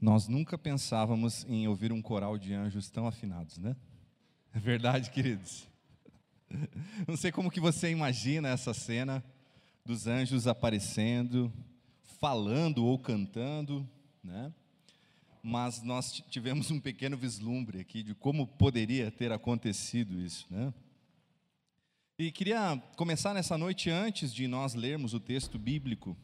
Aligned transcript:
Nós 0.00 0.28
nunca 0.28 0.56
pensávamos 0.56 1.44
em 1.48 1.66
ouvir 1.66 1.92
um 1.92 2.00
coral 2.00 2.38
de 2.38 2.54
anjos 2.54 2.88
tão 2.88 3.06
afinados, 3.06 3.58
né? 3.58 3.74
É 4.54 4.58
verdade, 4.60 5.10
queridos. 5.10 5.66
Não 7.06 7.16
sei 7.16 7.32
como 7.32 7.50
que 7.50 7.58
você 7.58 7.90
imagina 7.90 8.48
essa 8.48 8.72
cena 8.72 9.24
dos 9.84 10.06
anjos 10.06 10.46
aparecendo, 10.46 11.52
falando 12.20 12.84
ou 12.84 12.96
cantando, 12.96 13.88
né? 14.22 14.52
Mas 15.42 15.82
nós 15.82 16.22
tivemos 16.30 16.70
um 16.70 16.78
pequeno 16.78 17.16
vislumbre 17.16 17.80
aqui 17.80 18.02
de 18.02 18.14
como 18.14 18.46
poderia 18.46 19.10
ter 19.10 19.32
acontecido 19.32 20.20
isso, 20.20 20.46
né? 20.48 20.72
E 22.16 22.30
queria 22.30 22.80
começar 22.96 23.34
nessa 23.34 23.58
noite 23.58 23.90
antes 23.90 24.32
de 24.32 24.46
nós 24.46 24.74
lermos 24.74 25.14
o 25.14 25.20
texto 25.20 25.58
bíblico 25.58 26.16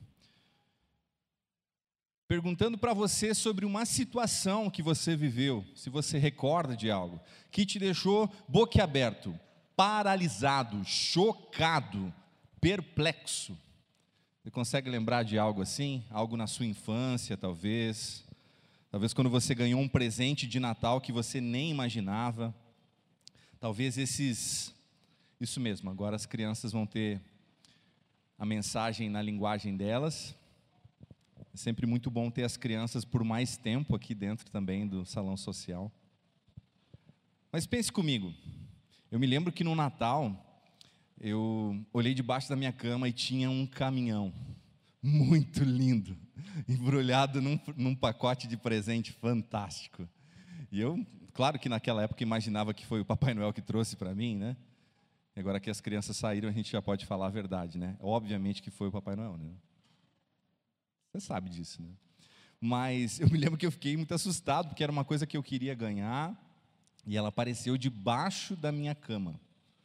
perguntando 2.27 2.79
para 2.79 2.95
você 2.95 3.35
sobre 3.35 3.67
uma 3.67 3.85
situação 3.85 4.71
que 4.71 4.83
você 4.83 5.15
viveu, 5.15 5.65
se 5.75 5.91
você 5.91 6.19
recorda 6.19 6.77
de 6.77 6.91
algo, 6.91 7.21
que 7.51 7.67
te 7.67 7.79
deixou 7.79 8.31
boquiaberto, 8.49 9.39
paralisado, 9.77 10.83
chocado, 10.85 12.13
perplexo. 12.61 13.57
Você 14.43 14.51
consegue 14.51 14.91
lembrar 14.91 15.23
de 15.23 15.39
algo 15.39 15.63
assim? 15.63 16.05
Algo 16.11 16.37
na 16.37 16.47
sua 16.47 16.67
infância, 16.67 17.37
talvez? 17.37 18.25
Talvez 18.91 19.13
quando 19.13 19.31
você 19.31 19.55
ganhou 19.55 19.81
um 19.81 19.89
presente 19.89 20.47
de 20.47 20.61
Natal 20.61 21.01
que 21.01 21.13
você 21.13 21.41
nem 21.41 21.71
imaginava. 21.71 22.55
Talvez 23.59 23.99
esses. 23.99 24.73
Isso 25.41 25.61
mesmo, 25.61 25.91
agora 25.91 26.15
as 26.15 26.27
crianças 26.27 26.73
vão 26.73 26.87
ter 26.87 27.21
a 28.39 28.47
mensagem 28.47 29.09
na 29.09 29.21
linguagem 29.21 29.77
delas. 29.77 30.35
É 31.55 31.57
sempre 31.57 31.87
muito 31.87 32.11
bom 32.11 32.33
ter 32.33 32.43
as 32.43 32.57
crianças 32.57 33.05
por 33.05 33.23
mais 33.23 33.57
tempo 33.57 33.95
aqui 33.95 34.13
dentro 34.13 34.51
também 34.51 34.89
do 34.89 35.07
salão 35.07 35.37
social. 35.37 35.93
Mas 37.53 37.65
pense 37.65 37.93
comigo. 37.93 38.35
Eu 39.09 39.21
me 39.21 39.27
lembro 39.29 39.53
que 39.53 39.63
no 39.63 39.77
Natal 39.77 40.67
eu 41.21 41.81
olhei 41.93 42.13
debaixo 42.13 42.49
da 42.49 42.57
minha 42.57 42.73
cama 42.73 43.09
e 43.09 43.13
tinha 43.13 43.49
um 43.49 43.65
caminhão 43.67 44.35
muito 45.01 45.63
lindo, 45.63 46.19
embrulhado 46.69 47.41
num, 47.41 47.61
num 47.77 47.95
pacote 47.95 48.49
de 48.49 48.57
presente 48.57 49.13
fantástico. 49.13 50.09
E 50.73 50.81
eu, 50.81 51.07
claro 51.33 51.57
que 51.57 51.69
naquela 51.69 52.03
época 52.03 52.25
imaginava 52.25 52.75
que 52.75 52.85
foi 52.85 53.01
o 53.01 53.05
Papai 53.05 53.33
Noel 53.33 53.53
que 53.53 53.63
trouxe 53.63 53.95
para 53.95 54.13
mim, 54.13 54.37
né? 54.37 54.57
Agora 55.37 55.61
que 55.61 55.71
as 55.71 55.81
crianças 55.81 56.17
saíram, 56.17 56.49
a 56.49 56.53
gente 56.53 56.73
já 56.73 56.83
pode 56.83 57.07
falar 57.07 57.29
a 57.29 57.31
verdade, 57.31 57.79
né? 57.79 57.97
Obviamente 58.01 58.61
que 58.61 58.73
foi 58.73 58.89
o 58.89 58.93
Papai 58.93 59.15
Noel, 59.15 59.37
né? 59.37 59.55
Você 61.15 61.21
sabe 61.21 61.49
disso, 61.49 61.81
né? 61.81 61.91
Mas 62.61 63.21
eu 63.21 63.31
me 63.31 63.39
lembro 63.39 63.57
que 63.57 63.65
eu 63.65 63.71
fiquei 63.71 63.97
muito 63.97 64.13
assustado, 64.13 64.67
porque 64.67 64.83
era 64.83 64.91
uma 64.91 65.05
coisa 65.05 65.25
que 65.25 65.37
eu 65.37 65.45
queria 65.45 65.73
ganhar, 65.73 66.37
e 67.07 67.17
ela 67.17 67.29
apareceu 67.29 67.79
debaixo 67.79 68.57
da 68.57 68.73
minha 68.73 68.97
cama. 68.97 69.41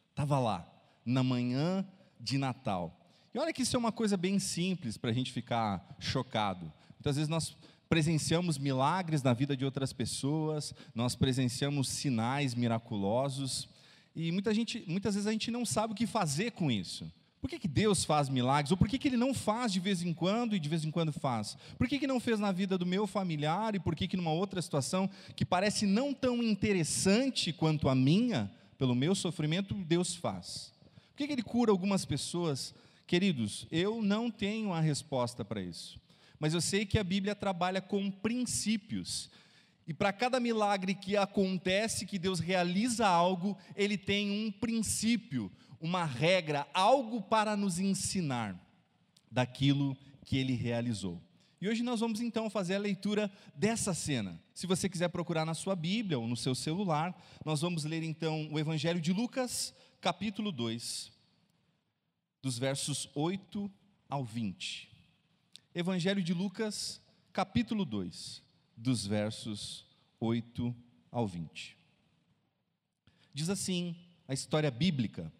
Estava 0.10 0.40
lá, 0.40 0.68
na 1.06 1.22
manhã 1.22 1.86
de 2.20 2.40
Natal. 2.40 3.00
E 3.32 3.38
olha 3.38 3.54
que 3.54 3.62
isso 3.62 3.76
é 3.76 3.80
uma 3.80 3.92
coisa 3.92 4.18
bem 4.18 4.40
simples 4.40 4.98
para 4.98 5.12
a 5.12 5.14
gente 5.14 5.32
ficar 5.32 5.96
chocado. 6.00 6.74
Muitas 6.94 7.16
vezes 7.16 7.30
nós 7.30 7.56
presenciamos 7.88 8.58
milagres 8.58 9.22
na 9.22 9.34
vida 9.34 9.56
de 9.56 9.64
outras 9.64 9.94
pessoas, 9.94 10.74
nós 10.96 11.16
presenciamos 11.16 11.90
sinais 11.90 12.56
miraculosos, 12.56 13.70
e 14.16 14.32
muita 14.32 14.52
gente, 14.52 14.84
muitas 14.88 15.14
vezes 15.14 15.28
a 15.28 15.32
gente 15.32 15.52
não 15.52 15.64
sabe 15.64 15.94
o 15.94 15.96
que 15.96 16.08
fazer 16.08 16.54
com 16.54 16.72
isso. 16.72 17.12
Por 17.42 17.50
que, 17.50 17.58
que 17.58 17.68
Deus 17.68 18.04
faz 18.04 18.28
milagres? 18.28 18.72
Ou 18.72 18.78
por 18.78 18.88
que, 18.88 18.98
que 18.98 19.08
Ele 19.08 19.18
não 19.18 19.34
faz 19.34 19.72
de 19.72 19.80
vez 19.80 20.02
em 20.02 20.14
quando 20.14 20.56
e 20.56 20.60
de 20.60 20.68
vez 20.68 20.84
em 20.84 20.92
quando 20.92 21.12
faz? 21.14 21.58
Por 21.78 21.88
que, 21.88 21.98
que 21.98 22.08
não 22.08 22.20
fez 22.20 22.40
na 22.40 22.52
vida 22.52 22.78
do 22.78 22.86
meu 22.86 23.08
familiar 23.08 23.76
e 23.76 23.80
por 23.80 23.96
que, 23.96 24.08
que 24.08 24.18
numa 24.18 24.34
outra 24.34 24.62
situação 24.62 25.10
que 25.36 25.46
parece 25.46 25.86
não 25.86 26.14
tão 26.14 26.44
interessante 26.44 27.54
quanto 27.54 27.88
a 27.88 27.96
minha, 27.96 28.52
pelo 28.78 28.94
meu 28.94 29.16
sofrimento, 29.16 29.74
Deus 29.74 30.16
faz? 30.16 30.74
Por 31.12 31.18
que, 31.18 31.28
que 31.28 31.34
Ele 31.34 31.44
cura 31.44 31.72
algumas 31.72 32.04
pessoas? 32.04 32.74
Queridos, 33.08 33.66
eu 33.72 34.02
não 34.02 34.30
tenho 34.30 34.74
a 34.74 34.82
resposta 34.82 35.46
para 35.46 35.62
isso. 35.62 36.00
Mas 36.40 36.54
eu 36.54 36.62
sei 36.62 36.86
que 36.86 37.00
a 37.00 37.04
Bíblia 37.04 37.36
trabalha 37.36 37.82
com 37.82 38.12
princípios. 38.12 39.30
E 39.88 39.94
para 39.94 40.14
cada 40.14 40.40
milagre 40.40 40.94
que 40.94 41.18
acontece, 41.18 42.06
que 42.06 42.20
Deus 42.20 42.40
realiza 42.40 43.08
algo, 43.08 43.58
ele 43.76 43.98
tem 43.98 44.30
um 44.30 44.52
princípio, 44.52 45.52
uma 45.80 46.06
regra, 46.06 46.68
algo 46.74 47.22
para 47.22 47.56
nos 47.56 47.80
ensinar 47.80 48.60
daquilo 49.32 49.96
que 50.26 50.38
ele 50.38 50.54
realizou. 50.54 51.22
E 51.62 51.68
hoje 51.68 51.84
nós 51.84 52.00
vamos 52.00 52.22
então 52.22 52.50
fazer 52.50 52.76
a 52.76 52.80
leitura 52.80 53.32
dessa 53.54 53.94
cena. 53.94 54.42
Se 54.54 54.66
você 54.66 54.88
quiser 54.88 55.10
procurar 55.10 55.46
na 55.46 55.54
sua 55.54 55.76
Bíblia 55.76 56.18
ou 56.18 56.28
no 56.28 56.38
seu 56.38 56.56
celular, 56.56 57.18
nós 57.44 57.62
vamos 57.62 57.84
ler 57.84 58.02
então 58.02 58.48
o 58.52 58.58
Evangelho 58.58 59.02
de 59.02 59.12
Lucas, 59.12 59.74
capítulo 60.00 60.52
2, 60.52 61.12
dos 62.42 62.58
versos 62.58 63.10
8 63.14 63.70
ao 64.08 64.24
20. 64.24 64.90
Evangelho 65.76 66.24
de 66.24 66.34
Lucas, 66.34 67.02
capítulo 67.34 67.84
2, 67.84 68.42
dos 68.76 69.06
versos 69.06 69.86
8 70.20 70.74
ao 71.12 71.28
20. 71.28 71.78
Diz 73.34 73.50
assim 73.50 73.96
a 74.28 74.34
história 74.34 74.72
bíblica 74.72 75.32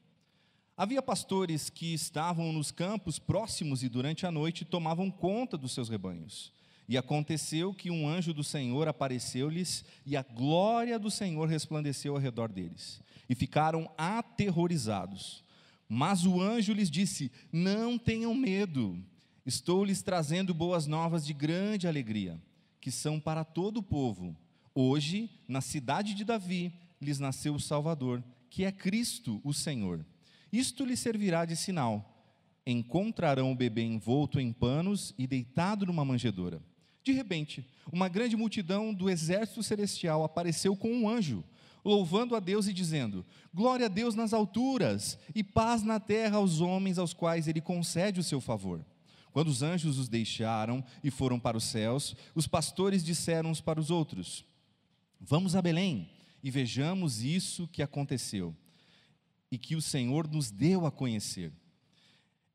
Havia 0.80 1.02
pastores 1.02 1.70
que 1.70 1.94
estavam 1.94 2.54
nos 2.54 2.72
campos 2.72 3.20
próximos 3.20 3.84
e 3.84 3.90
durante 3.90 4.26
a 4.26 4.32
noite 4.32 4.64
tomavam 4.64 5.12
conta 5.12 5.58
dos 5.58 5.74
seus 5.74 5.90
rebanhos. 5.90 6.54
E 6.88 6.98
aconteceu 6.98 7.74
que 7.74 7.92
um 7.92 8.08
anjo 8.08 8.34
do 8.34 8.46
Senhor 8.46 8.88
apareceu-lhes 8.88 9.84
e 10.06 10.16
a 10.16 10.24
glória 10.24 10.98
do 10.98 11.12
Senhor 11.12 11.50
resplandeceu 11.50 12.14
ao 12.14 12.22
redor 12.22 12.50
deles. 12.50 13.02
E 13.28 13.36
ficaram 13.36 13.92
aterrorizados. 13.98 15.44
Mas 15.90 16.26
o 16.26 16.40
anjo 16.42 16.72
lhes 16.72 16.90
disse: 16.90 17.30
Não 17.52 17.98
tenham 17.98 18.34
medo, 18.34 18.98
estou 19.46 19.84
lhes 19.84 20.02
trazendo 20.02 20.54
boas 20.54 20.88
novas 20.88 21.26
de 21.26 21.34
grande 21.34 21.90
alegria, 21.90 22.42
que 22.80 22.90
são 22.90 23.20
para 23.20 23.44
todo 23.44 23.82
o 23.82 23.84
povo. 23.84 24.34
Hoje, 24.74 25.30
na 25.46 25.60
cidade 25.60 26.14
de 26.14 26.24
Davi, 26.24 26.72
lhes 27.02 27.20
nasceu 27.20 27.54
o 27.54 27.60
Salvador, 27.60 28.24
que 28.50 28.64
é 28.64 28.72
Cristo, 28.72 29.42
o 29.44 29.54
Senhor. 29.54 30.06
Isto 30.52 30.84
lhe 30.84 30.98
servirá 30.98 31.46
de 31.46 31.56
sinal. 31.56 32.16
Encontrarão 32.66 33.52
o 33.52 33.56
bebê 33.56 33.84
envolto 33.84 34.40
em 34.40 34.52
panos 34.52 35.14
e 35.18 35.26
deitado 35.26 35.86
numa 35.86 36.06
manjedoura. 36.06 36.62
De 37.04 37.12
repente, 37.12 37.66
uma 37.92 38.10
grande 38.10 38.36
multidão 38.36 38.94
do 38.94 39.10
exército 39.10 39.64
celestial 39.64 40.24
apareceu 40.24 40.76
com 40.76 40.92
um 40.92 41.10
anjo, 41.10 41.44
louvando 41.84 42.36
a 42.36 42.40
Deus 42.40 42.68
e 42.68 42.74
dizendo: 42.74 43.26
Glória 43.54 43.86
a 43.86 43.90
Deus 43.90 44.16
nas 44.16 44.34
alturas 44.34 45.18
e 45.34 45.44
paz 45.44 45.82
na 45.82 46.00
terra 46.00 46.38
aos 46.38 46.62
homens 46.62 46.98
aos 46.98 47.14
quais 47.14 47.48
ele 47.48 47.62
concede 47.62 48.20
o 48.20 48.24
seu 48.24 48.42
favor. 48.42 48.86
Quando 49.32 49.48
os 49.48 49.62
anjos 49.62 49.98
os 49.98 50.10
deixaram 50.10 50.84
e 51.04 51.10
foram 51.10 51.40
para 51.40 51.58
os 51.58 51.64
céus, 51.64 52.16
os 52.36 52.48
pastores 52.48 53.04
disseram 53.04 53.50
uns 53.50 53.62
para 53.62 53.80
os 53.80 53.90
outros: 53.90 54.46
Vamos 55.20 55.56
a 55.56 55.62
Belém 55.62 56.10
e 56.44 56.52
vejamos 56.52 57.24
isso 57.24 57.68
que 57.68 57.82
aconteceu 57.82 58.56
e 59.52 59.58
que 59.58 59.76
o 59.76 59.82
Senhor 59.82 60.28
nos 60.28 60.52
deu 60.52 60.86
a 60.86 60.92
conhecer. 60.92 61.52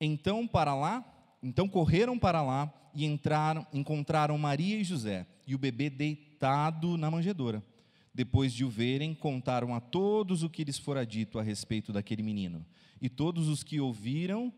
Então 0.00 0.46
para 0.46 0.74
lá, 0.74 1.04
então 1.42 1.68
correram 1.68 2.18
para 2.18 2.42
lá 2.42 2.72
e 2.94 3.04
entraram, 3.04 3.66
encontraram 3.72 4.38
Maria 4.38 4.78
e 4.78 4.84
José 4.84 5.26
e 5.46 5.54
o 5.54 5.58
bebê 5.58 5.90
deitado 5.90 6.96
na 6.96 7.10
manjedoura. 7.10 7.62
Depois 8.14 8.52
de 8.52 8.64
o 8.64 8.70
verem, 8.70 9.12
contaram 9.12 9.74
a 9.74 9.80
todos 9.80 10.44
o 10.44 10.50
que 10.50 10.62
lhes 10.62 10.78
fora 10.78 11.04
dito 11.04 11.38
a 11.38 11.42
respeito 11.42 11.92
daquele 11.92 12.22
menino. 12.22 12.64
E 13.00 13.08
todos 13.08 13.48
os 13.48 13.64
que 13.64 13.80
ouviram 13.80 14.52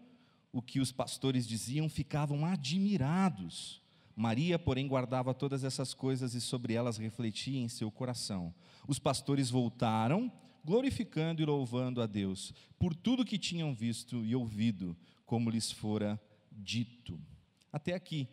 o 0.53 0.61
que 0.63 0.79
os 0.79 0.93
pastores 0.93 1.47
diziam 1.47 1.89
ficavam 1.89 2.45
admirados. 2.45 3.83
Maria, 4.15 4.59
porém, 4.59 4.87
guardava 4.87 5.35
todas 5.35 5.65
essas 5.65 5.93
coisas 5.93 6.34
e 6.34 6.41
sobre 6.41 6.72
elas 6.72 6.97
refletia 6.97 7.60
em 7.60 7.69
seu 7.69 7.91
coração. 7.91 8.55
Os 8.87 8.99
pastores 8.99 9.51
voltaram 9.51 10.33
glorificando 10.66 11.41
e 11.41 11.45
louvando 11.45 12.03
a 12.03 12.07
Deus 12.07 12.53
por 12.77 12.92
tudo 12.92 13.24
que 13.24 13.39
tinham 13.39 13.72
visto 13.72 14.24
e 14.24 14.34
ouvido, 14.34 14.97
como 15.24 15.48
lhes 15.48 15.71
fora 15.71 16.21
dito. 16.51 17.21
Até 17.72 17.95
aqui, 17.95 18.28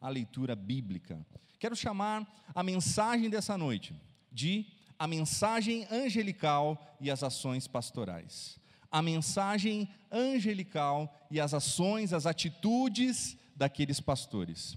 a 0.00 0.08
leitura 0.08 0.56
bíblica. 0.56 1.24
Quero 1.60 1.76
chamar 1.76 2.26
a 2.52 2.62
mensagem 2.64 3.30
dessa 3.30 3.56
noite 3.56 3.94
de 4.32 4.66
a 4.98 5.06
mensagem 5.06 5.86
angelical 5.88 6.96
e 7.00 7.08
as 7.08 7.22
ações 7.22 7.68
pastorais. 7.68 8.58
A 8.90 9.00
mensagem 9.00 9.88
angelical 10.10 11.14
e 11.30 11.38
as 11.38 11.54
ações, 11.54 12.12
as 12.12 12.26
atitudes 12.26 13.36
daqueles 13.54 14.00
pastores. 14.00 14.76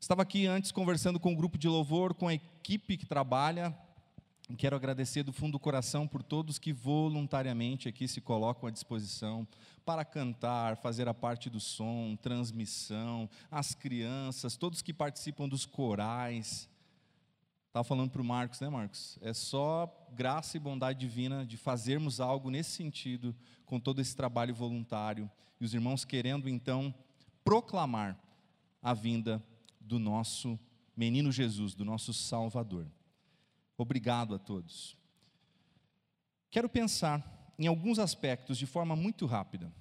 Estava 0.00 0.22
aqui 0.22 0.46
antes 0.46 0.70
conversando 0.70 1.18
com 1.18 1.30
o 1.30 1.32
um 1.32 1.36
grupo 1.36 1.58
de 1.58 1.66
louvor, 1.66 2.14
com 2.14 2.28
a 2.28 2.34
equipe 2.34 2.96
que 2.96 3.06
trabalha 3.06 3.76
Quero 4.58 4.76
agradecer 4.76 5.22
do 5.22 5.32
fundo 5.32 5.52
do 5.52 5.58
coração 5.58 6.06
por 6.06 6.22
todos 6.22 6.58
que 6.58 6.70
voluntariamente 6.70 7.88
aqui 7.88 8.06
se 8.06 8.20
colocam 8.20 8.68
à 8.68 8.70
disposição 8.70 9.48
para 9.86 10.04
cantar, 10.04 10.76
fazer 10.76 11.08
a 11.08 11.14
parte 11.14 11.48
do 11.48 11.58
som, 11.58 12.14
transmissão, 12.20 13.28
as 13.50 13.74
crianças, 13.74 14.56
todos 14.56 14.82
que 14.82 14.92
participam 14.92 15.48
dos 15.48 15.64
corais. 15.64 16.68
Estava 17.68 17.84
falando 17.84 18.10
para 18.10 18.20
o 18.20 18.24
Marcos, 18.24 18.60
né, 18.60 18.68
Marcos? 18.68 19.18
É 19.22 19.32
só 19.32 19.90
graça 20.12 20.58
e 20.58 20.60
bondade 20.60 21.00
divina 21.00 21.44
de 21.44 21.56
fazermos 21.56 22.20
algo 22.20 22.50
nesse 22.50 22.72
sentido, 22.72 23.34
com 23.64 23.80
todo 23.80 24.00
esse 24.00 24.14
trabalho 24.14 24.54
voluntário, 24.54 25.28
e 25.58 25.64
os 25.64 25.72
irmãos 25.72 26.04
querendo 26.04 26.50
então 26.50 26.94
proclamar 27.42 28.16
a 28.82 28.92
vinda 28.92 29.42
do 29.80 29.98
nosso 29.98 30.58
menino 30.94 31.32
Jesus, 31.32 31.74
do 31.74 31.84
nosso 31.84 32.12
Salvador. 32.12 32.86
Obrigado 33.76 34.34
a 34.34 34.38
todos. 34.38 34.96
Quero 36.50 36.68
pensar 36.68 37.52
em 37.58 37.66
alguns 37.66 37.98
aspectos 37.98 38.58
de 38.58 38.66
forma 38.66 38.94
muito 38.94 39.26
rápida. 39.26 39.72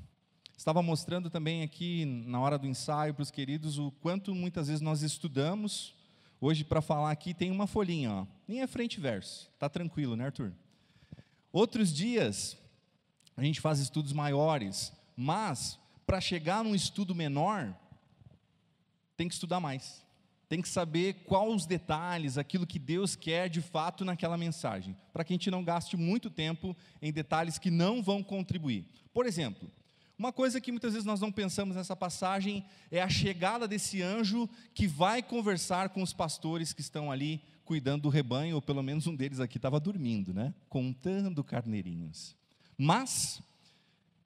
Estava 0.57 0.81
mostrando 0.81 1.29
também 1.29 1.63
aqui 1.63 2.05
na 2.05 2.39
hora 2.39 2.57
do 2.57 2.67
ensaio 2.67 3.13
para 3.13 3.23
os 3.23 3.31
queridos 3.31 3.77
o 3.77 3.91
quanto 3.91 4.33
muitas 4.33 4.67
vezes 4.67 4.81
nós 4.81 5.01
estudamos 5.01 5.95
Hoje, 6.45 6.65
para 6.65 6.81
falar 6.81 7.09
aqui, 7.09 7.33
tem 7.33 7.49
uma 7.49 7.65
folhinha, 7.65 8.11
ó. 8.11 8.27
nem 8.45 8.61
é 8.61 8.67
frente 8.67 8.95
e 8.95 8.99
verso. 8.99 9.49
Tá 9.57 9.69
tranquilo, 9.69 10.17
né, 10.17 10.25
Arthur? 10.25 10.51
Outros 11.53 11.93
dias, 11.93 12.57
a 13.37 13.41
gente 13.41 13.61
faz 13.61 13.79
estudos 13.79 14.11
maiores, 14.11 14.91
mas 15.15 15.79
para 16.05 16.19
chegar 16.19 16.61
num 16.61 16.75
estudo 16.75 17.15
menor, 17.15 17.73
tem 19.15 19.29
que 19.29 19.33
estudar 19.33 19.61
mais. 19.61 20.02
Tem 20.53 20.61
que 20.61 20.69
saber 20.69 21.15
quais 21.25 21.51
os 21.51 21.65
detalhes, 21.65 22.37
aquilo 22.37 22.67
que 22.67 22.77
Deus 22.77 23.15
quer 23.15 23.49
de 23.49 23.59
fato 23.59 24.05
naquela 24.05 24.37
mensagem, 24.37 24.95
para 25.11 25.23
que 25.23 25.33
a 25.33 25.35
gente 25.35 25.49
não 25.49 25.63
gaste 25.63 25.97
muito 25.97 26.29
tempo 26.29 26.77
em 27.01 27.11
detalhes 27.11 27.57
que 27.57 27.71
não 27.71 28.03
vão 28.03 28.21
contribuir. 28.21 28.85
Por 29.11 29.25
exemplo, 29.25 29.67
uma 30.15 30.31
coisa 30.31 30.61
que 30.61 30.71
muitas 30.71 30.93
vezes 30.93 31.07
nós 31.07 31.19
não 31.19 31.31
pensamos 31.31 31.75
nessa 31.75 31.95
passagem 31.95 32.63
é 32.91 33.01
a 33.01 33.09
chegada 33.09 33.67
desse 33.67 34.03
anjo 34.03 34.47
que 34.75 34.85
vai 34.85 35.23
conversar 35.23 35.89
com 35.89 36.03
os 36.03 36.13
pastores 36.13 36.71
que 36.71 36.81
estão 36.81 37.11
ali 37.11 37.41
cuidando 37.65 38.03
do 38.03 38.09
rebanho, 38.09 38.53
ou 38.53 38.61
pelo 38.61 38.83
menos 38.83 39.07
um 39.07 39.15
deles 39.15 39.39
aqui 39.39 39.57
estava 39.57 39.79
dormindo, 39.79 40.35
né? 40.35 40.53
Contando 40.69 41.43
carneirinhos. 41.43 42.35
Mas 42.77 43.41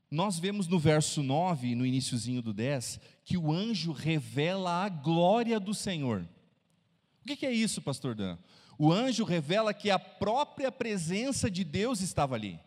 nós 0.09 0.39
vemos 0.39 0.67
no 0.67 0.79
verso 0.79 1.21
9, 1.21 1.75
no 1.75 1.85
iníciozinho 1.85 2.41
do 2.41 2.53
10, 2.53 2.99
que 3.25 3.37
o 3.37 3.51
anjo 3.51 3.91
revela 3.91 4.85
a 4.85 4.89
glória 4.89 5.59
do 5.59 5.73
Senhor. 5.73 6.27
O 7.21 7.35
que 7.35 7.45
é 7.45 7.51
isso, 7.51 7.81
pastor 7.81 8.15
Dan? 8.15 8.37
O 8.79 8.91
anjo 8.91 9.25
revela 9.25 9.73
que 9.73 9.89
a 9.89 9.99
própria 9.99 10.71
presença 10.71 11.51
de 11.51 11.63
Deus 11.63 11.99
estava 11.99 12.35
ali. 12.35 12.57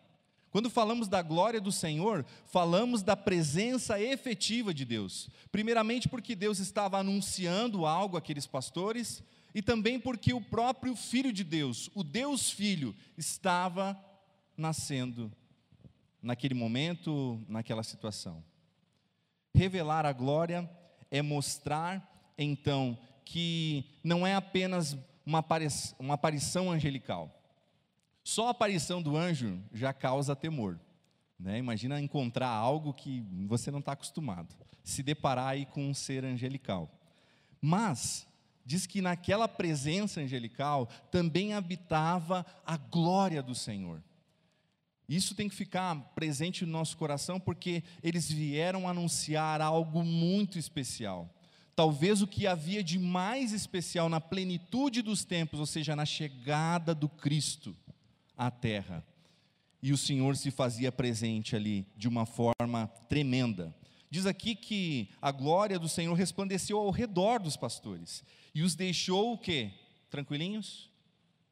Quando 0.51 0.69
falamos 0.69 1.07
da 1.07 1.21
glória 1.21 1.59
do 1.59 1.71
Senhor, 1.71 2.25
falamos 2.45 3.01
da 3.01 3.15
presença 3.15 3.99
efetiva 3.99 4.73
de 4.73 4.85
Deus. 4.85 5.29
Primeiramente, 5.51 6.09
porque 6.09 6.35
Deus 6.35 6.59
estava 6.59 6.99
anunciando 6.99 7.85
algo 7.85 8.17
àqueles 8.17 8.45
pastores, 8.45 9.23
e 9.55 9.61
também 9.61 9.99
porque 9.99 10.33
o 10.33 10.41
próprio 10.41 10.95
Filho 10.95 11.31
de 11.33 11.43
Deus, 11.43 11.89
o 11.95 12.03
Deus 12.03 12.51
Filho, 12.51 12.93
estava 13.17 13.99
nascendo 14.55 15.31
naquele 16.21 16.53
momento, 16.53 17.41
naquela 17.47 17.83
situação. 17.83 18.43
Revelar 19.53 20.05
a 20.05 20.13
glória 20.13 20.69
é 21.09 21.21
mostrar, 21.21 22.33
então, 22.37 22.97
que 23.25 23.85
não 24.03 24.25
é 24.25 24.35
apenas 24.35 24.97
uma 25.25 25.39
aparição 26.13 26.71
angelical 26.71 27.29
só 28.23 28.47
a 28.47 28.51
aparição 28.51 29.01
do 29.01 29.17
anjo 29.17 29.59
já 29.73 29.93
causa 29.93 30.35
temor. 30.35 30.79
Né? 31.39 31.57
Imagina 31.57 31.99
encontrar 31.99 32.49
algo 32.49 32.93
que 32.93 33.25
você 33.47 33.71
não 33.71 33.79
está 33.79 33.93
acostumado, 33.93 34.55
se 34.83 35.01
deparar 35.01 35.49
aí 35.49 35.65
com 35.65 35.89
um 35.89 35.93
ser 35.93 36.23
angelical. 36.23 36.89
Mas, 37.59 38.27
diz 38.63 38.85
que 38.85 39.01
naquela 39.01 39.47
presença 39.47 40.21
angelical 40.21 40.87
também 41.09 41.53
habitava 41.53 42.45
a 42.65 42.77
glória 42.77 43.41
do 43.41 43.55
Senhor. 43.55 44.03
Isso 45.11 45.35
tem 45.35 45.49
que 45.49 45.55
ficar 45.55 45.93
presente 46.15 46.65
no 46.65 46.71
nosso 46.71 46.95
coração, 46.95 47.37
porque 47.37 47.83
eles 48.01 48.31
vieram 48.31 48.87
anunciar 48.87 49.59
algo 49.59 50.05
muito 50.05 50.57
especial. 50.57 51.29
Talvez 51.75 52.21
o 52.21 52.27
que 52.27 52.47
havia 52.47 52.81
de 52.81 52.97
mais 52.97 53.51
especial 53.51 54.07
na 54.07 54.21
plenitude 54.21 55.01
dos 55.01 55.25
tempos, 55.25 55.59
ou 55.59 55.65
seja, 55.65 55.97
na 55.97 56.05
chegada 56.05 56.95
do 56.95 57.09
Cristo 57.09 57.75
à 58.37 58.49
terra. 58.49 59.05
E 59.83 59.91
o 59.91 59.97
Senhor 59.97 60.37
se 60.37 60.49
fazia 60.49 60.93
presente 60.93 61.57
ali 61.57 61.85
de 61.97 62.07
uma 62.07 62.25
forma 62.25 62.87
tremenda. 63.09 63.75
Diz 64.09 64.25
aqui 64.25 64.55
que 64.55 65.09
a 65.21 65.29
glória 65.29 65.77
do 65.77 65.89
Senhor 65.89 66.13
resplandeceu 66.13 66.79
ao 66.79 66.89
redor 66.89 67.41
dos 67.41 67.57
pastores 67.57 68.23
e 68.55 68.61
os 68.63 68.75
deixou 68.75 69.33
o 69.33 69.37
quê? 69.37 69.73
Tranquilinhos? 70.09 70.89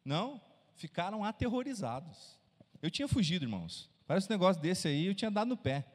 Não, 0.05 0.39
ficaram 0.77 1.25
aterrorizados. 1.25 2.38
Eu 2.81 2.89
tinha 2.89 3.07
fugido, 3.07 3.45
irmãos. 3.45 3.89
Parece 4.07 4.27
um 4.27 4.33
negócio 4.33 4.61
desse 4.61 4.87
aí, 4.87 5.05
eu 5.05 5.15
tinha 5.15 5.29
dado 5.29 5.49
no 5.49 5.57
pé. 5.57 5.85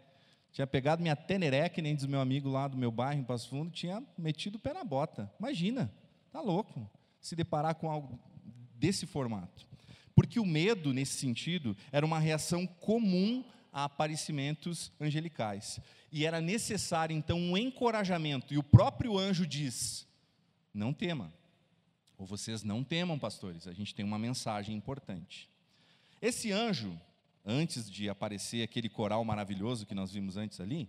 Tinha 0.52 0.66
pegado 0.66 1.02
minha 1.02 1.16
teneré, 1.16 1.68
que 1.68 1.82
nem 1.82 1.96
diz 1.96 2.06
meu 2.06 2.20
amigo 2.20 2.48
lá 2.48 2.68
do 2.68 2.76
meu 2.76 2.90
bairro, 2.90 3.20
em 3.20 3.24
Passo 3.24 3.48
Fundo, 3.48 3.72
tinha 3.72 4.02
metido 4.16 4.54
o 4.54 4.58
pé 4.58 4.72
na 4.72 4.84
bota. 4.84 5.32
Imagina, 5.38 5.92
tá 6.30 6.40
louco 6.40 6.88
se 7.20 7.34
deparar 7.34 7.74
com 7.74 7.90
algo 7.90 8.20
desse 8.76 9.06
formato. 9.06 9.66
Porque 10.14 10.38
o 10.38 10.46
medo, 10.46 10.92
nesse 10.92 11.18
sentido, 11.18 11.76
era 11.90 12.06
uma 12.06 12.20
reação 12.20 12.66
comum 12.66 13.44
a 13.72 13.84
aparecimentos 13.84 14.92
angelicais. 15.00 15.80
E 16.12 16.24
era 16.24 16.40
necessário, 16.40 17.16
então, 17.16 17.36
um 17.36 17.56
encorajamento. 17.56 18.54
E 18.54 18.58
o 18.58 18.62
próprio 18.62 19.18
anjo 19.18 19.44
diz: 19.44 20.06
não 20.72 20.92
tema. 20.92 21.32
Ou 22.16 22.24
vocês 22.24 22.62
não 22.62 22.84
temam, 22.84 23.18
pastores, 23.18 23.66
a 23.66 23.72
gente 23.72 23.92
tem 23.92 24.04
uma 24.04 24.18
mensagem 24.18 24.76
importante. 24.76 25.50
Esse 26.24 26.50
anjo, 26.50 26.98
antes 27.44 27.90
de 27.90 28.08
aparecer 28.08 28.62
aquele 28.62 28.88
coral 28.88 29.22
maravilhoso 29.26 29.84
que 29.84 29.94
nós 29.94 30.10
vimos 30.10 30.38
antes 30.38 30.58
ali, 30.58 30.88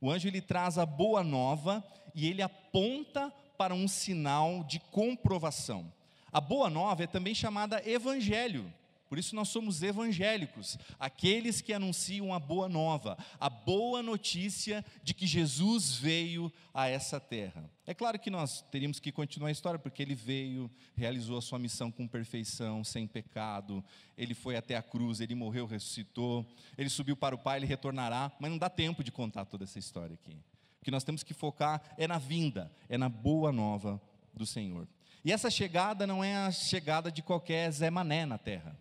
o 0.00 0.10
anjo 0.10 0.26
ele 0.26 0.40
traz 0.40 0.78
a 0.78 0.86
boa 0.86 1.22
nova 1.22 1.84
e 2.14 2.26
ele 2.26 2.40
aponta 2.40 3.30
para 3.58 3.74
um 3.74 3.86
sinal 3.86 4.64
de 4.64 4.80
comprovação. 4.80 5.92
A 6.32 6.40
boa 6.40 6.70
nova 6.70 7.04
é 7.04 7.06
também 7.06 7.34
chamada 7.34 7.86
evangelho. 7.86 8.72
Por 9.10 9.18
isso 9.18 9.34
nós 9.34 9.48
somos 9.48 9.82
evangélicos, 9.82 10.78
aqueles 10.96 11.60
que 11.60 11.72
anunciam 11.72 12.32
a 12.32 12.38
boa 12.38 12.68
nova, 12.68 13.18
a 13.40 13.50
boa 13.50 14.04
notícia 14.04 14.84
de 15.02 15.12
que 15.12 15.26
Jesus 15.26 15.96
veio 15.96 16.50
a 16.72 16.86
essa 16.86 17.18
terra. 17.18 17.68
É 17.84 17.92
claro 17.92 18.20
que 18.20 18.30
nós 18.30 18.62
teríamos 18.70 19.00
que 19.00 19.10
continuar 19.10 19.48
a 19.48 19.50
história, 19.50 19.80
porque 19.80 20.00
ele 20.00 20.14
veio, 20.14 20.70
realizou 20.94 21.36
a 21.36 21.42
sua 21.42 21.58
missão 21.58 21.90
com 21.90 22.06
perfeição, 22.06 22.84
sem 22.84 23.04
pecado, 23.04 23.84
ele 24.16 24.32
foi 24.32 24.54
até 24.54 24.76
a 24.76 24.82
cruz, 24.82 25.20
ele 25.20 25.34
morreu, 25.34 25.66
ressuscitou, 25.66 26.46
ele 26.78 26.88
subiu 26.88 27.16
para 27.16 27.34
o 27.34 27.38
Pai, 27.38 27.58
ele 27.58 27.66
retornará, 27.66 28.30
mas 28.38 28.48
não 28.48 28.58
dá 28.58 28.70
tempo 28.70 29.02
de 29.02 29.10
contar 29.10 29.44
toda 29.44 29.64
essa 29.64 29.80
história 29.80 30.14
aqui. 30.14 30.36
O 30.80 30.84
que 30.84 30.90
nós 30.92 31.02
temos 31.02 31.24
que 31.24 31.34
focar 31.34 31.82
é 31.98 32.06
na 32.06 32.18
vinda, 32.18 32.70
é 32.88 32.96
na 32.96 33.08
boa 33.08 33.50
nova 33.50 34.00
do 34.32 34.46
Senhor. 34.46 34.86
E 35.24 35.32
essa 35.32 35.50
chegada 35.50 36.06
não 36.06 36.22
é 36.22 36.36
a 36.36 36.52
chegada 36.52 37.10
de 37.10 37.22
qualquer 37.22 37.72
Zé 37.72 37.90
Mané 37.90 38.24
na 38.24 38.38
terra. 38.38 38.78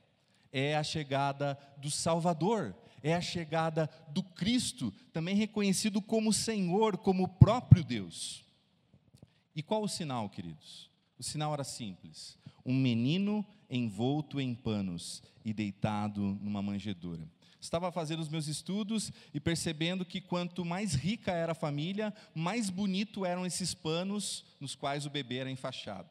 É 0.52 0.76
a 0.76 0.84
chegada 0.84 1.58
do 1.78 1.92
Salvador, 1.92 2.76
é 3.04 3.14
a 3.14 3.22
chegada 3.22 3.90
do 4.10 4.24
Cristo, 4.24 4.92
também 5.14 5.36
reconhecido 5.36 6.02
como 6.02 6.34
Senhor, 6.34 6.98
como 6.98 7.24
o 7.24 7.28
próprio 7.28 7.84
Deus. 7.84 8.44
E 9.56 9.62
qual 9.62 9.84
o 9.84 9.90
sinal, 9.90 10.30
queridos? 10.30 10.90
O 11.18 11.24
sinal 11.24 11.54
era 11.54 11.64
simples: 11.64 12.38
um 12.66 12.74
menino 12.74 13.46
envolto 13.70 14.40
em 14.40 14.56
panos 14.56 15.22
e 15.44 15.54
deitado 15.54 16.22
numa 16.42 16.62
manjedoura. 16.62 17.28
Estava 17.62 17.92
fazendo 17.92 18.22
os 18.22 18.30
meus 18.30 18.48
estudos 18.48 19.12
e 19.34 19.40
percebendo 19.40 20.06
que 20.06 20.22
quanto 20.22 20.64
mais 20.64 20.94
rica 20.94 21.34
era 21.34 21.52
a 21.52 21.56
família, 21.56 22.14
mais 22.34 22.70
bonito 22.70 23.26
eram 23.26 23.46
esses 23.46 23.74
panos 23.74 24.46
nos 24.62 24.76
quais 24.76 25.06
o 25.06 25.10
bebê 25.10 25.38
era 25.38 25.52
enfaixado. 25.52 26.10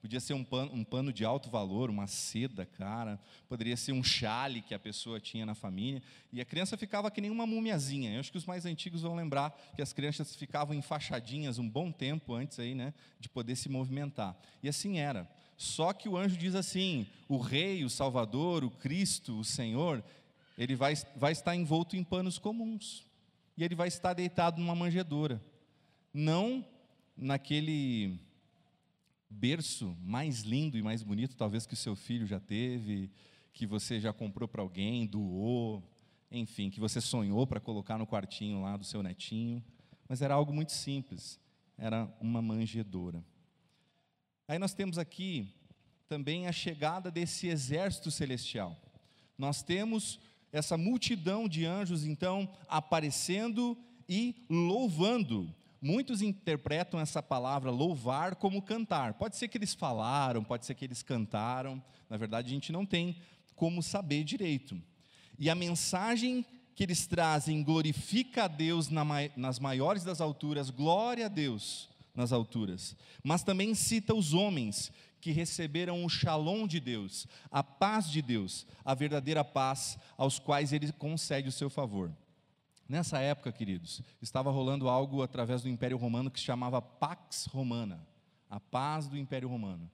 Podia 0.00 0.18
ser 0.18 0.32
um 0.32 0.42
pano, 0.42 0.72
um 0.72 0.82
pano 0.82 1.12
de 1.12 1.26
alto 1.26 1.50
valor, 1.50 1.90
uma 1.90 2.06
seda 2.06 2.64
cara, 2.64 3.20
poderia 3.48 3.76
ser 3.76 3.92
um 3.92 4.02
chale 4.02 4.62
que 4.62 4.74
a 4.74 4.78
pessoa 4.78 5.20
tinha 5.20 5.44
na 5.44 5.54
família, 5.54 6.02
e 6.32 6.40
a 6.40 6.44
criança 6.44 6.76
ficava 6.76 7.10
que 7.10 7.20
nem 7.20 7.30
uma 7.30 7.46
mumiazinha. 7.46 8.14
Eu 8.14 8.20
acho 8.20 8.32
que 8.32 8.38
os 8.38 8.46
mais 8.46 8.64
antigos 8.64 9.02
vão 9.02 9.14
lembrar 9.14 9.50
que 9.76 9.82
as 9.82 9.92
crianças 9.92 10.34
ficavam 10.34 10.74
enfaixadinhas 10.74 11.58
um 11.58 11.68
bom 11.68 11.92
tempo 11.92 12.32
antes 12.32 12.58
aí, 12.58 12.74
né, 12.74 12.94
de 13.18 13.28
poder 13.28 13.56
se 13.56 13.68
movimentar. 13.68 14.34
E 14.62 14.68
assim 14.68 14.98
era. 14.98 15.30
Só 15.54 15.92
que 15.92 16.08
o 16.08 16.16
anjo 16.16 16.38
diz 16.38 16.54
assim: 16.54 17.06
o 17.28 17.36
rei, 17.36 17.84
o 17.84 17.90
salvador, 17.90 18.64
o 18.64 18.70
Cristo, 18.70 19.38
o 19.38 19.44
Senhor, 19.44 20.02
ele 20.56 20.74
vai, 20.74 20.94
vai 21.14 21.32
estar 21.32 21.54
envolto 21.54 21.94
em 21.94 22.02
panos 22.02 22.38
comuns. 22.38 23.06
E 23.58 23.62
ele 23.62 23.74
vai 23.74 23.88
estar 23.88 24.14
deitado 24.14 24.58
numa 24.58 24.74
manjedoura. 24.74 25.42
Não 26.14 26.64
naquele 27.14 28.18
berço 29.30 29.96
mais 30.02 30.40
lindo 30.40 30.76
e 30.76 30.82
mais 30.82 31.02
bonito, 31.02 31.36
talvez 31.36 31.64
que 31.64 31.74
o 31.74 31.76
seu 31.76 31.94
filho 31.94 32.26
já 32.26 32.40
teve, 32.40 33.10
que 33.52 33.64
você 33.66 34.00
já 34.00 34.12
comprou 34.12 34.48
para 34.48 34.60
alguém, 34.60 35.06
doou, 35.06 35.82
enfim, 36.30 36.68
que 36.68 36.80
você 36.80 37.00
sonhou 37.00 37.46
para 37.46 37.60
colocar 37.60 37.96
no 37.96 38.06
quartinho 38.06 38.62
lá 38.62 38.76
do 38.76 38.84
seu 38.84 39.02
netinho, 39.02 39.64
mas 40.08 40.20
era 40.20 40.34
algo 40.34 40.52
muito 40.52 40.72
simples, 40.72 41.38
era 41.78 42.12
uma 42.20 42.42
manjedoura. 42.42 43.24
Aí 44.48 44.58
nós 44.58 44.74
temos 44.74 44.98
aqui 44.98 45.54
também 46.08 46.48
a 46.48 46.52
chegada 46.52 47.08
desse 47.08 47.46
exército 47.46 48.10
celestial. 48.10 48.76
Nós 49.38 49.62
temos 49.62 50.18
essa 50.50 50.76
multidão 50.76 51.48
de 51.48 51.64
anjos, 51.64 52.04
então, 52.04 52.52
aparecendo 52.68 53.78
e 54.08 54.44
louvando. 54.50 55.54
Muitos 55.82 56.20
interpretam 56.20 57.00
essa 57.00 57.22
palavra 57.22 57.70
louvar 57.70 58.36
como 58.36 58.60
cantar. 58.60 59.14
Pode 59.14 59.36
ser 59.36 59.48
que 59.48 59.56
eles 59.56 59.72
falaram, 59.72 60.44
pode 60.44 60.66
ser 60.66 60.74
que 60.74 60.84
eles 60.84 61.02
cantaram. 61.02 61.82
Na 62.08 62.16
verdade, 62.16 62.48
a 62.48 62.50
gente 62.50 62.70
não 62.70 62.84
tem 62.84 63.16
como 63.56 63.82
saber 63.82 64.24
direito. 64.24 64.80
E 65.38 65.48
a 65.48 65.54
mensagem 65.54 66.44
que 66.74 66.84
eles 66.84 67.06
trazem 67.06 67.62
glorifica 67.62 68.44
a 68.44 68.48
Deus 68.48 68.88
nas 69.36 69.58
maiores 69.58 70.04
das 70.04 70.20
alturas, 70.20 70.70
glória 70.70 71.26
a 71.26 71.28
Deus 71.28 71.88
nas 72.14 72.32
alturas. 72.32 72.96
Mas 73.22 73.42
também 73.42 73.74
cita 73.74 74.14
os 74.14 74.34
homens 74.34 74.92
que 75.20 75.32
receberam 75.32 76.04
o 76.04 76.08
shalom 76.08 76.66
de 76.66 76.80
Deus, 76.80 77.26
a 77.50 77.62
paz 77.62 78.10
de 78.10 78.22
Deus, 78.22 78.66
a 78.84 78.94
verdadeira 78.94 79.44
paz 79.44 79.98
aos 80.16 80.38
quais 80.38 80.72
ele 80.72 80.90
concede 80.92 81.48
o 81.48 81.52
seu 81.52 81.68
favor. 81.68 82.10
Nessa 82.90 83.20
época, 83.20 83.52
queridos, 83.52 84.02
estava 84.20 84.50
rolando 84.50 84.88
algo 84.88 85.22
através 85.22 85.62
do 85.62 85.68
Império 85.68 85.96
Romano 85.96 86.28
que 86.28 86.40
se 86.40 86.44
chamava 86.44 86.82
Pax 86.82 87.46
Romana, 87.46 88.04
a 88.48 88.58
paz 88.58 89.06
do 89.06 89.16
Império 89.16 89.48
Romano. 89.48 89.88